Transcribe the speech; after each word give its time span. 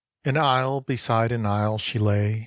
An 0.25 0.35
isle 0.35 0.81
beside 0.81 1.31
an 1.31 1.45
isle 1.45 1.77
she 1.77 1.99
lay. 1.99 2.39